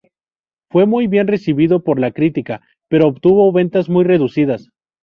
[0.71, 4.71] Fue muy bien recibido por la crítica, pero obtuvo ventas muy reducidas.